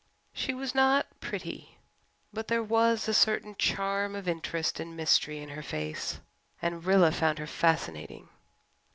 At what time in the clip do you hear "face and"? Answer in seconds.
5.61-6.83